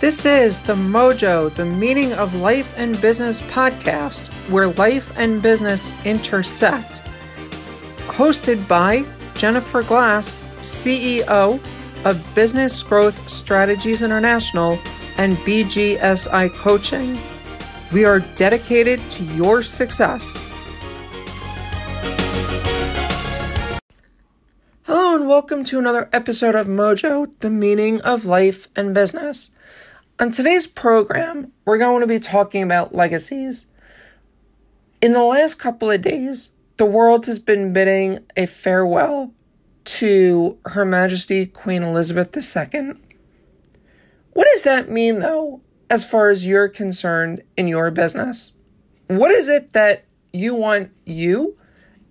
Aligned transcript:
This 0.00 0.24
is 0.24 0.60
the 0.60 0.76
Mojo, 0.76 1.54
the 1.54 1.66
Meaning 1.66 2.14
of 2.14 2.34
Life 2.34 2.72
and 2.78 2.98
Business 3.02 3.42
podcast, 3.42 4.28
where 4.48 4.68
life 4.68 5.12
and 5.18 5.42
business 5.42 5.90
intersect. 6.06 7.02
Hosted 8.06 8.66
by 8.66 9.04
Jennifer 9.34 9.82
Glass, 9.82 10.42
CEO 10.60 11.60
of 12.06 12.34
Business 12.34 12.82
Growth 12.82 13.28
Strategies 13.28 14.00
International 14.00 14.78
and 15.18 15.36
BGSI 15.38 16.48
Coaching. 16.54 17.18
We 17.92 18.06
are 18.06 18.20
dedicated 18.36 19.00
to 19.10 19.22
your 19.22 19.62
success. 19.62 20.50
Hello, 24.84 25.14
and 25.14 25.28
welcome 25.28 25.62
to 25.64 25.78
another 25.78 26.08
episode 26.10 26.54
of 26.54 26.68
Mojo, 26.68 27.38
the 27.40 27.50
Meaning 27.50 28.00
of 28.00 28.24
Life 28.24 28.66
and 28.74 28.94
Business. 28.94 29.50
On 30.20 30.30
today's 30.30 30.66
program, 30.66 31.50
we're 31.64 31.78
going 31.78 32.02
to 32.02 32.06
be 32.06 32.18
talking 32.18 32.62
about 32.62 32.94
legacies. 32.94 33.68
In 35.00 35.14
the 35.14 35.24
last 35.24 35.54
couple 35.54 35.90
of 35.90 36.02
days, 36.02 36.50
the 36.76 36.84
world 36.84 37.24
has 37.24 37.38
been 37.38 37.72
bidding 37.72 38.18
a 38.36 38.44
farewell 38.44 39.32
to 39.84 40.58
Her 40.66 40.84
Majesty 40.84 41.46
Queen 41.46 41.82
Elizabeth 41.82 42.36
II. 42.36 42.92
What 44.34 44.46
does 44.52 44.62
that 44.64 44.90
mean, 44.90 45.20
though, 45.20 45.62
as 45.88 46.04
far 46.04 46.28
as 46.28 46.44
you're 46.44 46.68
concerned 46.68 47.42
in 47.56 47.66
your 47.66 47.90
business? 47.90 48.52
What 49.06 49.30
is 49.30 49.48
it 49.48 49.72
that 49.72 50.04
you 50.34 50.54
want 50.54 50.90
you 51.06 51.56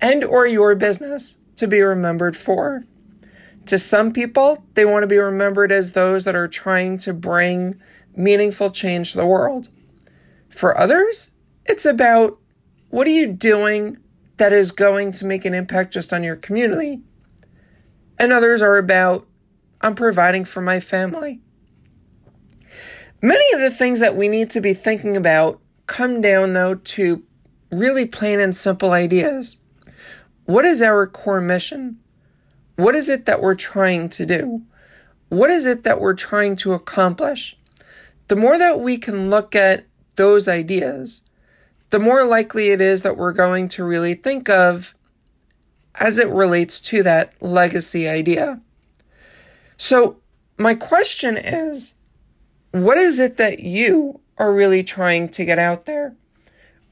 and 0.00 0.22
or 0.22 0.46
your 0.46 0.76
business 0.76 1.38
to 1.56 1.66
be 1.66 1.80
remembered 1.82 2.36
for? 2.36 2.84
To 3.66 3.78
some 3.78 4.12
people, 4.12 4.64
they 4.74 4.84
want 4.84 5.02
to 5.02 5.08
be 5.08 5.18
remembered 5.18 5.72
as 5.72 5.90
those 5.90 6.22
that 6.22 6.36
are 6.36 6.46
trying 6.46 6.98
to 6.98 7.12
bring 7.12 7.80
meaningful 8.16 8.70
change 8.70 9.12
to 9.12 9.18
the 9.18 9.26
world. 9.26 9.68
For 10.48 10.76
others, 10.76 11.30
it's 11.64 11.84
about 11.84 12.38
what 12.90 13.06
are 13.06 13.10
you 13.10 13.26
doing 13.26 13.98
that 14.38 14.52
is 14.52 14.72
going 14.72 15.12
to 15.12 15.26
make 15.26 15.44
an 15.44 15.54
impact 15.54 15.92
just 15.92 16.12
on 16.12 16.24
your 16.24 16.36
community? 16.36 17.02
And 18.18 18.32
others 18.32 18.62
are 18.62 18.78
about 18.78 19.26
I'm 19.80 19.94
providing 19.94 20.44
for 20.44 20.60
my 20.60 20.80
family. 20.80 21.40
Many 23.22 23.52
of 23.54 23.60
the 23.60 23.70
things 23.70 24.00
that 24.00 24.16
we 24.16 24.28
need 24.28 24.50
to 24.50 24.60
be 24.60 24.74
thinking 24.74 25.16
about 25.16 25.60
come 25.86 26.20
down, 26.20 26.52
though, 26.52 26.74
to 26.74 27.22
really 27.70 28.06
plain 28.06 28.40
and 28.40 28.56
simple 28.56 28.92
ideas. 28.92 29.58
What 30.44 30.64
is 30.64 30.80
our 30.80 31.06
core 31.06 31.40
mission? 31.40 31.98
What 32.76 32.94
is 32.94 33.08
it 33.08 33.26
that 33.26 33.40
we're 33.40 33.54
trying 33.54 34.08
to 34.10 34.26
do? 34.26 34.62
What 35.28 35.50
is 35.50 35.66
it 35.66 35.82
that 35.84 36.00
we're 36.00 36.14
trying 36.14 36.56
to 36.56 36.72
accomplish? 36.72 37.55
The 38.28 38.36
more 38.36 38.58
that 38.58 38.80
we 38.80 38.98
can 38.98 39.30
look 39.30 39.54
at 39.54 39.86
those 40.16 40.48
ideas, 40.48 41.22
the 41.90 41.98
more 41.98 42.24
likely 42.24 42.70
it 42.70 42.80
is 42.80 43.02
that 43.02 43.16
we're 43.16 43.32
going 43.32 43.68
to 43.68 43.84
really 43.84 44.14
think 44.14 44.48
of 44.48 44.94
as 45.94 46.18
it 46.18 46.28
relates 46.28 46.80
to 46.80 47.02
that 47.02 47.40
legacy 47.40 48.08
idea. 48.08 48.60
So, 49.76 50.16
my 50.58 50.74
question 50.74 51.36
is 51.36 51.94
what 52.72 52.98
is 52.98 53.18
it 53.18 53.36
that 53.36 53.60
you 53.60 54.20
are 54.38 54.52
really 54.52 54.82
trying 54.82 55.28
to 55.30 55.44
get 55.44 55.58
out 55.58 55.84
there? 55.84 56.14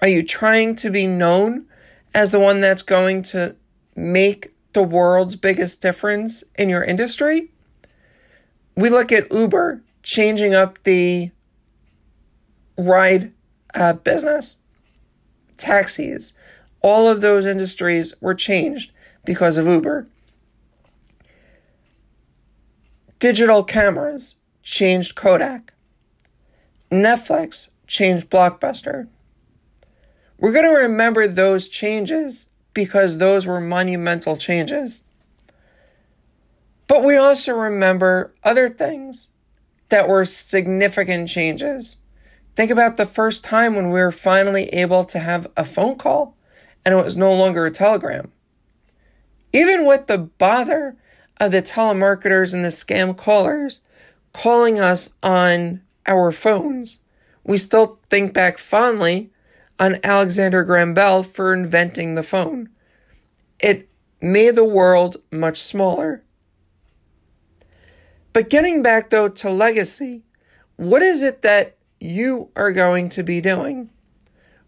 Are 0.01 0.09
you 0.09 0.23
trying 0.23 0.77
to 0.77 0.91
be 0.91 1.07
known 1.07 1.67
as 2.15 2.31
the 2.31 2.41
one 2.41 2.61
that's 2.61 2.83
going 2.83 3.23
to 3.23 3.57
make 3.97 4.55
the 4.75 4.83
world's 4.83 5.37
biggest 5.37 5.81
difference 5.81 6.45
in 6.57 6.69
your 6.69 6.85
industry. 6.85 7.51
We 8.77 8.91
look 8.91 9.13
at 9.13 9.33
Uber 9.33 9.83
changing 10.05 10.55
up 10.55 10.79
the 10.85 11.33
ride 12.79 13.33
uh, 13.75 13.95
business, 13.95 14.59
taxis, 15.57 16.35
all 16.81 17.09
of 17.09 17.21
those 17.21 17.47
industries 17.47 18.15
were 18.21 18.35
changed 18.35 18.93
because 19.25 19.59
of 19.59 19.67
Uber. 19.67 20.07
Digital 23.19 23.65
cameras 23.65 24.37
changed 24.63 25.17
Kodak. 25.17 25.73
Netflix 26.91 27.71
changed 27.87 28.29
Blockbuster. 28.29 29.09
We're 30.39 30.53
going 30.53 30.67
to 30.67 30.83
remember 30.83 31.27
those 31.27 31.69
changes 31.69 32.51
because 32.75 33.17
those 33.17 33.47
were 33.47 33.61
monumental 33.61 34.37
changes. 34.37 35.05
But 36.87 37.03
we 37.03 37.17
also 37.17 37.55
remember 37.55 38.35
other 38.45 38.69
things 38.69 39.31
that 39.95 40.09
were 40.09 40.25
significant 40.25 41.29
changes. 41.29 41.99
Think 42.57 42.73
about 42.73 42.97
the 42.97 43.07
first 43.07 43.45
time 43.45 43.77
when 43.77 43.91
we 43.91 44.01
were 44.01 44.11
finally 44.11 44.65
able 44.71 45.05
to 45.05 45.21
have 45.21 45.47
a 45.57 45.65
phone 45.65 45.97
call 45.97 46.37
and 46.85 46.93
it 46.93 47.05
was 47.05 47.17
no 47.17 47.33
longer 47.33 47.65
a 47.65 47.71
telegram. 47.71 48.33
Even 49.53 49.87
with 49.87 50.09
the 50.09 50.19
bother 50.19 50.97
of 51.39 51.53
the 51.53 51.63
telemarketers 51.63 52.53
and 52.53 52.65
the 52.65 52.71
scam 52.71 53.17
callers 53.17 53.83
calling 54.33 54.81
us 54.81 55.15
on 55.23 55.81
our 56.09 56.33
phones, 56.33 56.99
we 57.45 57.57
still 57.57 58.01
think 58.11 58.35
back 58.35 58.59
fondly 58.59 59.31
on 59.79 60.01
Alexander 60.03 60.65
Graham 60.65 60.93
Bell 60.93 61.23
for 61.23 61.55
inventing 61.55 62.17
the 62.17 62.25
phone. 62.25 62.69
It 63.61 63.89
made 64.21 64.57
the 64.57 64.65
world 64.65 65.19
much 65.31 65.59
smaller. 65.59 66.24
But 68.35 68.51
getting 68.51 68.83
back 68.83 69.09
though 69.09 69.31
to 69.31 69.49
legacy, 69.49 70.25
what 70.77 71.01
is 71.01 71.23
it 71.23 71.41
that 71.41 71.77
you 71.99 72.51
are 72.55 72.73
going 72.73 73.09
to 73.11 73.23
be 73.23 73.41
doing? 73.41 73.89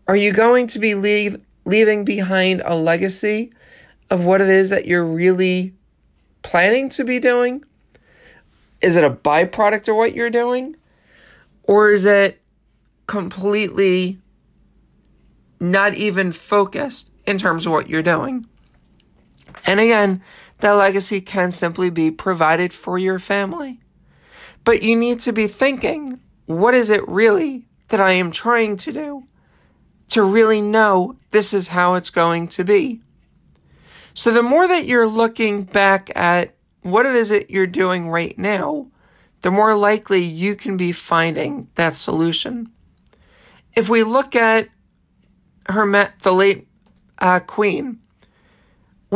Are 0.09 0.17
you 0.17 0.33
going 0.33 0.69
to 0.69 0.79
be 0.79 0.95
leave, 0.95 1.45
leaving 1.67 2.07
behind 2.07 2.63
a 2.65 2.75
legacy 2.75 3.53
of 4.09 4.25
what 4.25 4.41
it 4.41 4.49
is 4.49 4.71
that 4.71 4.87
you're 4.87 5.05
really 5.05 5.75
planning 6.41 6.89
to 6.91 7.05
be 7.05 7.19
doing? 7.19 7.63
Is 8.81 8.97
it 8.97 9.05
a 9.05 9.11
byproduct 9.11 9.89
of 9.89 9.97
what 9.97 10.15
you're 10.15 10.31
doing? 10.31 10.77
Or 11.65 11.91
is 11.91 12.07
it 12.07 12.41
completely 13.07 14.19
not 15.61 15.95
even 15.95 16.33
focused 16.33 17.11
in 17.27 17.39
terms 17.39 17.67
of 17.67 17.73
what 17.73 17.89
you're 17.89 18.03
doing. 18.03 18.47
And 19.65 19.81
again, 19.81 20.23
that 20.61 20.73
legacy 20.73 21.21
can 21.21 21.51
simply 21.51 21.91
be 21.91 22.11
provided 22.11 22.73
for 22.73 22.99
your 22.99 23.19
family. 23.19 23.81
But 24.65 24.83
you 24.83 24.97
need 24.97 25.21
to 25.21 25.33
be 25.33 25.47
thinking 25.47 26.21
what 26.47 26.75
is 26.75 26.91
it 26.91 27.07
really 27.09 27.67
that 27.89 28.01
I 28.01 28.13
am 28.13 28.31
trying 28.31 28.77
to 28.79 28.93
do 28.93 29.25
to 30.09 30.23
really 30.23 30.61
know 30.61 31.17
this 31.31 31.53
is 31.53 31.69
how 31.69 31.95
it's 31.95 32.11
going 32.11 32.49
to 32.49 32.65
be? 32.65 33.03
So 34.15 34.31
the 34.31 34.43
more 34.43 34.67
that 34.67 34.87
you're 34.87 35.07
looking 35.07 35.65
back 35.65 36.11
at 36.17 36.55
what 36.83 37.05
it 37.05 37.15
is 37.15 37.29
that 37.29 37.51
you're 37.51 37.67
doing 37.67 38.09
right 38.09 38.37
now, 38.39 38.87
the 39.43 39.51
more 39.51 39.77
likely 39.77 40.23
you 40.23 40.55
can 40.55 40.77
be 40.77 40.93
finding 40.93 41.69
that 41.75 41.93
solution. 41.93 42.71
If 43.75 43.89
we 43.89 44.03
look 44.03 44.35
at 44.35 44.69
her 45.69 45.85
met 45.85 46.21
the 46.21 46.33
late 46.33 46.67
uh, 47.19 47.41
queen, 47.41 48.01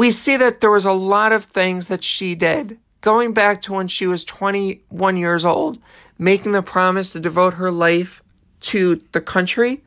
we 0.00 0.10
see 0.10 0.34
that 0.34 0.62
there 0.62 0.70
was 0.70 0.86
a 0.86 0.92
lot 0.92 1.30
of 1.30 1.44
things 1.44 1.88
that 1.88 2.02
she 2.02 2.34
did 2.34 2.78
going 3.02 3.34
back 3.34 3.60
to 3.60 3.74
when 3.74 3.86
she 3.86 4.06
was 4.06 4.24
21 4.24 5.18
years 5.18 5.44
old, 5.44 5.78
making 6.18 6.52
the 6.52 6.62
promise 6.62 7.12
to 7.12 7.20
devote 7.20 7.52
her 7.52 7.70
life 7.70 8.22
to 8.60 9.02
the 9.12 9.20
country 9.20 9.84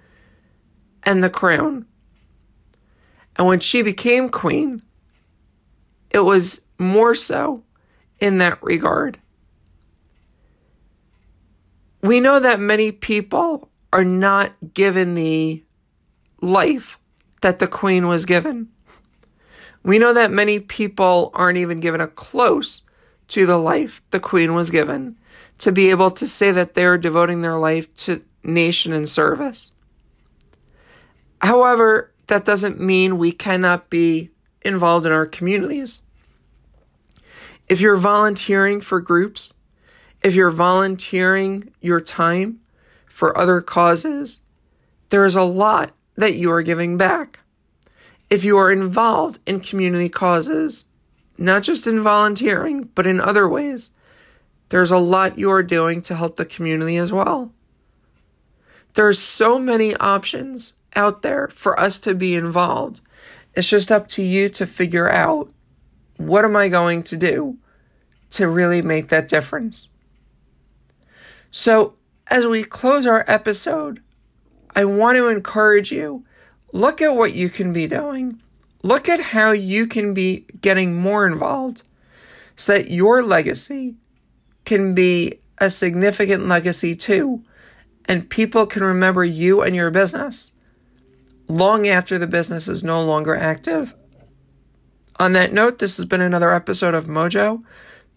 and 1.01 1.23
the 1.23 1.31
crown. 1.31 1.87
And 3.37 3.47
when 3.47 3.59
she 3.59 3.81
became 3.81 4.29
queen, 4.29 4.83
it 6.11 6.19
was 6.19 6.67
more 6.77 7.15
so 7.15 7.63
in 8.19 8.37
that 8.37 8.61
regard. 8.61 9.17
We 12.03 12.19
know 12.19 12.39
that 12.39 12.59
many 12.59 12.91
people 12.91 13.67
are 13.91 14.05
not 14.05 14.53
given 14.75 15.15
the 15.15 15.63
life 16.39 16.99
that 17.41 17.57
the 17.57 17.67
queen 17.67 18.07
was 18.07 18.25
given. 18.25 18.69
We 19.83 19.99
know 19.99 20.13
that 20.13 20.31
many 20.31 20.59
people 20.59 21.31
aren't 21.33 21.57
even 21.57 21.79
given 21.79 22.01
a 22.01 22.07
close 22.07 22.81
to 23.29 23.45
the 23.45 23.57
life 23.57 24.01
the 24.11 24.19
queen 24.19 24.53
was 24.53 24.69
given 24.69 25.17
to 25.59 25.71
be 25.71 25.89
able 25.89 26.11
to 26.11 26.27
say 26.27 26.51
that 26.51 26.73
they're 26.73 26.97
devoting 26.97 27.41
their 27.41 27.57
life 27.57 27.93
to 27.95 28.21
nation 28.43 28.93
and 28.93 29.07
service. 29.07 29.73
However, 31.41 32.11
that 32.27 32.45
doesn't 32.45 32.79
mean 32.79 33.17
we 33.17 33.31
cannot 33.31 33.89
be 33.89 34.31
involved 34.61 35.05
in 35.05 35.11
our 35.11 35.25
communities. 35.25 36.01
If 37.67 37.81
you're 37.81 37.97
volunteering 37.97 38.81
for 38.81 39.01
groups, 39.01 39.53
if 40.21 40.35
you're 40.35 40.51
volunteering 40.51 41.73
your 41.81 41.99
time 41.99 42.61
for 43.05 43.37
other 43.37 43.61
causes, 43.61 44.41
there's 45.09 45.35
a 45.35 45.43
lot 45.43 45.91
that 46.15 46.35
you 46.35 46.51
are 46.51 46.61
giving 46.61 46.97
back. 46.97 47.39
If 48.33 48.43
you 48.43 48.57
are 48.57 48.71
involved 48.71 49.37
in 49.45 49.59
community 49.59 50.09
causes, 50.09 50.85
not 51.37 51.61
just 51.61 51.85
in 51.85 52.01
volunteering, 52.01 52.89
but 52.95 53.05
in 53.05 53.21
other 53.21 53.47
ways, 53.47 53.91
there's 54.69 54.89
a 54.89 54.97
lot 54.97 55.37
you 55.37 55.51
are 55.51 55.61
doing 55.61 56.01
to 56.01 56.15
help 56.15 56.37
the 56.37 56.43
community 56.43 56.97
as 56.97 57.11
well. 57.11 57.51
There's 58.95 59.19
so 59.19 59.59
many 59.59 59.95
options 59.97 60.73
out 60.95 61.21
there 61.21 61.47
for 61.49 61.79
us 61.79 61.99
to 61.99 62.15
be 62.15 62.33
involved. 62.33 63.01
It's 63.53 63.69
just 63.69 63.91
up 63.91 64.07
to 64.07 64.23
you 64.23 64.49
to 64.49 64.65
figure 64.65 65.07
out 65.07 65.53
what 66.17 66.43
am 66.43 66.55
I 66.55 66.69
going 66.69 67.03
to 67.03 67.15
do 67.15 67.57
to 68.31 68.47
really 68.47 68.81
make 68.81 69.09
that 69.09 69.27
difference. 69.27 69.91
So, 71.51 71.93
as 72.31 72.47
we 72.47 72.63
close 72.63 73.05
our 73.05 73.23
episode, 73.27 74.01
I 74.75 74.85
want 74.85 75.17
to 75.17 75.27
encourage 75.27 75.91
you 75.91 76.25
look 76.73 77.01
at 77.01 77.15
what 77.15 77.31
you 77.31 77.49
can 77.49 77.71
be 77.71 77.87
doing. 77.87 78.41
Look 78.81 79.07
at 79.07 79.21
how 79.21 79.51
you 79.51 79.87
can 79.87 80.13
be 80.13 80.45
getting 80.59 80.99
more 80.99 81.25
involved 81.25 81.83
so 82.57 82.73
that 82.73 82.91
your 82.91 83.23
legacy 83.23 83.95
can 84.65 84.93
be 84.93 85.39
a 85.57 85.69
significant 85.69 86.47
legacy 86.47 86.93
too, 86.95 87.43
and 88.05 88.29
people 88.29 88.65
can 88.65 88.83
remember 88.83 89.23
you 89.23 89.61
and 89.61 89.73
your 89.73 89.89
business 89.89 90.51
long 91.47 91.87
after 91.87 92.17
the 92.17 92.27
business 92.27 92.67
is 92.67 92.83
no 92.83 93.03
longer 93.03 93.35
active. 93.35 93.93
On 95.19 95.33
that 95.33 95.53
note, 95.53 95.79
this 95.79 95.97
has 95.97 96.05
been 96.05 96.21
another 96.21 96.53
episode 96.53 96.93
of 96.93 97.05
Mojo, 97.05 97.63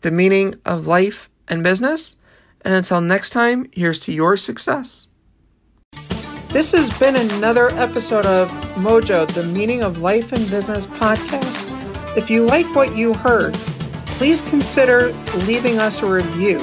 the 0.00 0.11
meaning 0.11 0.55
of 0.64 0.87
life 0.87 1.29
and 1.47 1.62
business. 1.62 2.17
And 2.62 2.75
until 2.75 3.00
next 3.00 3.31
time, 3.31 3.69
here's 3.73 4.00
to 4.00 4.12
your 4.12 4.37
success. 4.37 5.08
This 6.48 6.72
has 6.72 6.90
been 6.98 7.16
another 7.16 7.69
episode 7.72 8.25
of 8.25 8.48
Mojo, 8.76 9.26
the 9.32 9.43
Meaning 9.43 9.82
of 9.82 9.98
Life 9.98 10.32
and 10.32 10.48
Business 10.50 10.87
podcast. 10.87 11.66
If 12.16 12.31
you 12.31 12.46
like 12.46 12.75
what 12.75 12.96
you 12.96 13.12
heard, 13.12 13.52
please 14.16 14.40
consider 14.48 15.12
leaving 15.44 15.78
us 15.78 16.00
a 16.02 16.06
review, 16.10 16.58